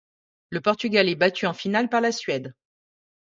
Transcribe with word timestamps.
Le 0.49 0.61
Portugal 0.61 1.09
est 1.09 1.15
battu 1.15 1.45
en 1.45 1.53
finale 1.53 1.87
par 1.87 2.01
la 2.01 2.11
Suède. 2.11 2.55